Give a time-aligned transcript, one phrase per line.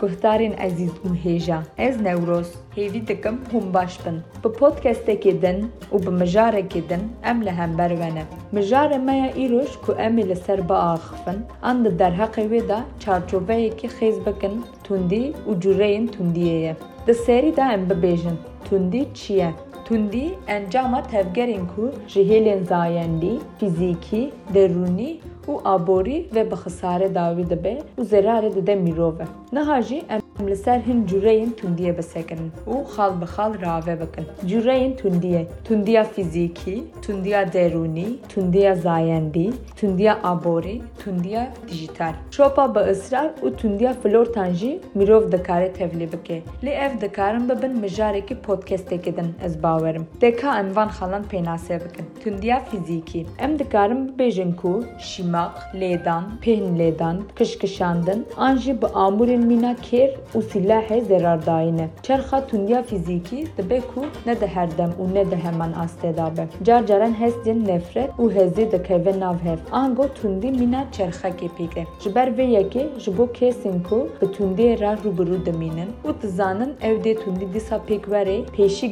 [0.00, 1.58] Guhdarên ezîz û hêja.
[1.78, 4.16] Ez Newroz hêvî dikim hûn baş bin.
[4.44, 8.24] Bi podcastekê din û bi mijarekê din em li hember ve ne.
[8.52, 12.78] Mijarê me ya îroj ku em ê li ser biaxivin, an di derheqê wê de
[13.00, 16.76] çarçoveyekî xêz bikin tundî û cûreyên tundiyê ye.
[17.06, 19.50] Di serî de em bibêjin tundî çi ye?
[19.84, 25.10] Tundî encama tevgerên ku ji hêlên zayendî, fîzîkî, derûnî
[25.48, 29.26] û aborî ve bi xisare dawî dibe û zerarê dide mirove.
[29.52, 34.24] Niha jî em li ser hin cûreyên tundiyê bisekirin û xal bi xal rave bikin.
[34.50, 42.12] Cûreyên tundiyê, tundiya fîzîkî, tundiya derûnî, tundiya zayendî, tundiya aborî, tundiya dijîtal.
[42.30, 46.42] Şopa bi israr û tundiya flortan jî mirov dikare tevlî bike.
[46.64, 50.06] Lê ev dikarin bibin mijarekî podcastekê din ez bawerim.
[50.20, 52.06] Deka em van xalan pênasê bikin.
[52.24, 53.26] Tundiya fîzîkî.
[53.38, 60.10] Em dikarin bibêjin ku şîmaq, lêdan, pêhn lêdan, kişkişandin an jî bi amûrên mîna kêr
[60.34, 61.88] û silahê zerardayîne.
[62.02, 66.44] Çerxa tundiya fîzîkî dibe ku ne di herdem û ne di heman astê dabe.
[66.64, 69.58] Car caran hestên nefret û hezê dikeve nav hev.
[69.72, 71.84] An got tundî mîna çerxekê pêke.
[72.00, 76.72] Ji ber vê yekê ji bo kesên ku bi tundiyê re rûbirû dimînin û dizanin
[76.82, 77.98] ew dê tundî dîsa pêşî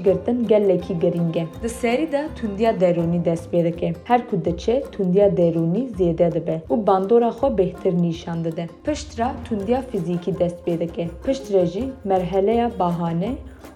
[0.04, 1.46] girtin gelekî giring e.
[1.62, 3.92] Di serî de tundiya derûnî dest pê dike.
[4.04, 8.66] Her ku diçe tundiya derûnî zêde dibe û bandora xwe bêhtir nîşan dide.
[8.84, 11.08] Pişt re tundiya fîzîkî dest pê dike.
[11.24, 13.32] Pişt re jî merheleya bahane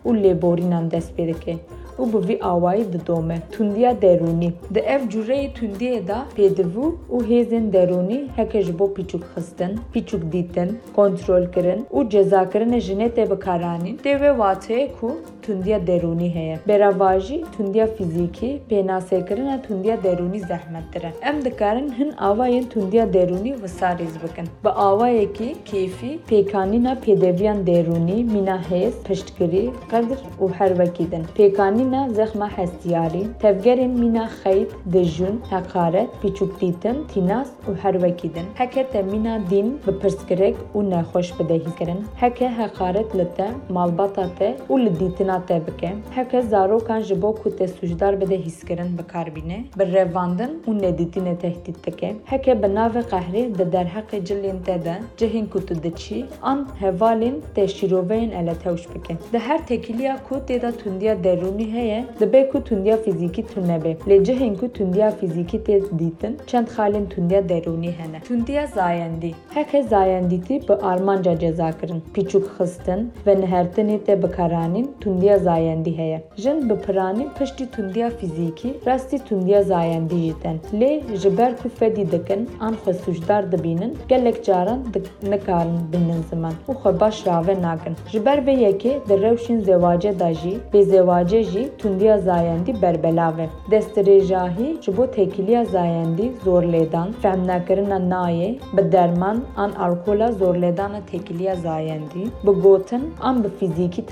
[0.07, 1.57] û lêborînan dest pê dike
[2.01, 3.39] û bi vî awayî didome.
[3.53, 4.51] Tundiya derûnî.
[4.75, 10.33] Di ev cûreyê tundiyê de pêdivû û hêzên derûnî heke ji bo pîçûk xistin, pîçûk
[10.33, 15.11] dîtin, kontrolkirin û cezakirinê jinê tê bikaranîn tê wê wateyê ku
[15.45, 16.57] توندیا درونی هەیە.
[16.69, 24.47] بێراواژی توندیا فیزیکی پێناسێکردنە توندیا دەرونی زەحمەتترە ئەم دەکارن هەن ئاوایەن توندیا دەرونی وساریز بکەن
[24.65, 33.93] بە ئاوایەکی کیفی پێکانینە پێدەویان دەرونی میناهێز پشتگیری قدر و هەروەکیدن پێکانینە زەخمە هەستیاری تەفگەرین
[34.01, 41.29] مینا خەیت دژون هەقارەت پیچوکدیتن تیناس و هەروەکیدن هەکەتە مینا دین بە پرسکرێک و نەخۆش
[41.39, 45.93] بدەهیکردن هەکە هەقارەت لە تە ماڵباتە و لە دیتن dîtina te bike.
[46.11, 51.87] Heke zarokan ji bo ku te sujdar bide hîskirin bikarbîne, bi revandin û nedîtînê tehdît
[51.87, 52.17] dike.
[52.25, 57.65] Heke bi navê qehrê di derheqê te de cihên ku tu diçî, an hevalên te
[57.65, 59.17] şîroveyên ele tewş bike.
[59.33, 63.93] Di her tekiliya ku tê tundiya derûnî heye, dibe ku tundiya fîzîkî tu nebe.
[64.09, 68.21] Lê cihên ku tundiya fîzîkî tê dîtin, çend xalên tundiya derûnî hene.
[68.29, 69.35] Tundiya zayendî.
[69.55, 72.03] Heke zayendîtî bi armanca cezakirin.
[72.15, 76.23] Pîçûk xistin ve nihertinê te bikaranîn tundiya zayendî heye.
[76.37, 80.57] Jin bi piranî piştî tundiya fîzîkî, rastî tundiya zayendî jî ten.
[80.81, 84.79] Lê ji ber ku fedî dikin, an xwe sujdar dibînin, gelek caran
[85.23, 87.95] nikarin binin ziman û xwe baş rave nakin.
[88.13, 93.39] Ji ber vê yekê di rewşên zewacê de jî, bê zewacê jî tundiya zayendî berbelav
[93.39, 93.49] e.
[93.71, 102.25] Destirêjahî ji bo têkiliya zayendî zorlêdan, fehmnekirina nayê, bi derman an alkola zorlêdana têkiliya zayendî,
[102.47, 104.07] bi gotin an bi fîzîkî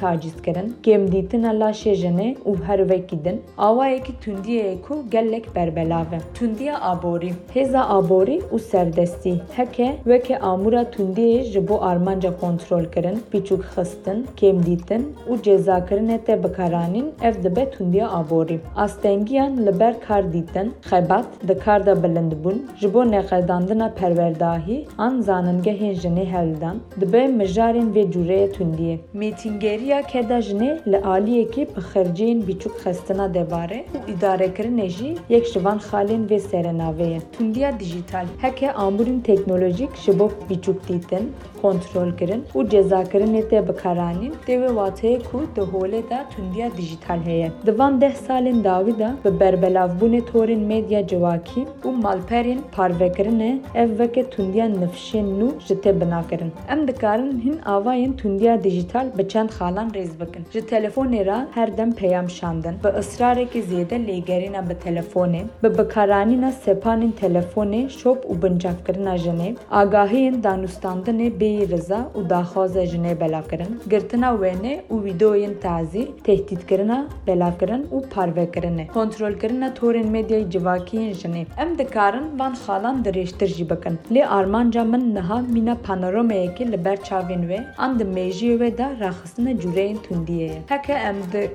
[0.98, 6.18] tacîzkirin, kêmdîtina laşê jinê û her wekî din, awayekî tundiyê ku gelek berbelav e.
[6.34, 7.32] Tundiya aborî.
[7.54, 9.40] Hêza aborî û serdestî.
[9.56, 17.12] Heke weke amûra tundiyê ji bo armanca kontrolkirin, pîçûk xistin, kêmdîtin û cezakirinê te bikaranîn
[17.22, 18.60] ev dibe tundiya aborî.
[18.76, 25.20] Astengiyan li ber kar dîtin, xebat, di kar de bilindbûn, ji bo neqedandina perwerdahî an
[25.20, 28.96] zanîngehên jinê heldan, dibe mijarên vê cûreyê tundiyê.
[29.14, 35.64] Mîtîngeriya keda jinê li aliyekî bi xerciyên bîçûk xestina debare û îdarekirinê jî yek ji
[35.64, 37.20] van xalên vê serenavê ye.
[37.38, 38.26] Tundiya dijîtal.
[38.44, 41.24] Heke amûrên teknolojîk ji bo bîçûk dîtin,
[41.62, 47.52] kontrolkirin û cezakirinê te bikaranîn tê wê wateyê ku di holê de tundiya dijîtal heye.
[47.66, 53.98] Di van deh salên dawî de bi berbelavbûnê torên medya civakî û malperên parvekirinê ev
[53.98, 56.52] veke tundiya nifşên nû ji te binakirin.
[56.72, 60.44] Em dikarin hin avayên tundiya dijîtal bi çend xalan rêz bikin.
[60.52, 62.74] Ji telefonê re her dem peyam şandin.
[62.84, 70.42] Bi ısrarekî zêde lêgerîna bi telefonê, bi bikaranîna sepanên telefonê şop û bincavkirina jinê, agahiyên
[70.42, 78.08] danûstandinê bêyî riza û daxwaza jinê belavkirin, girtina wênê û wîdeoyên tazî, tehdîtkirina belavkirin û
[78.14, 81.46] parvekirinê, kontrolkirina torên medyayê civakiyên jinê.
[81.58, 83.98] Em dikarin van xalan dirêjtir jî bikin.
[84.14, 88.86] Lê armanca min niha mîna panorameyekê li ber çavên wê an di mêjiyê wê de
[89.00, 90.67] raxistina cûreyên tundiyê ye.
[90.67, 90.67] heke em di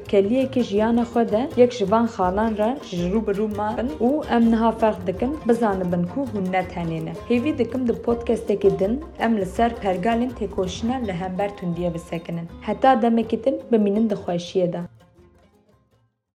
[0.08, 4.10] keliyekî jiyana xwe de yek ji van xalan re ji rû bi rû mabin û
[4.36, 7.14] em niha feq dikin bizanibin ku hûn ne tenê ne.
[7.30, 12.48] Hêvî dikim di podcastekê din em li ser pergalên têkoşîna li hember tundiye bisekinin.
[12.62, 14.82] Heta demekî din bimînin di xweşiyê de.